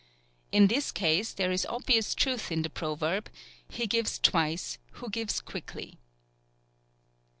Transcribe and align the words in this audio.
In 0.51 0.65
this 0.65 0.91
case 0.91 1.31
there 1.31 1.51
is 1.51 1.63
obvious 1.67 2.15
truth 2.15 2.51
in 2.51 2.63
the 2.63 2.71
proverb, 2.71 3.29
"He 3.69 3.85
gives 3.85 4.17
twice 4.17 4.79
who 4.93 5.11
gives 5.11 5.39
quickly." 5.39 5.99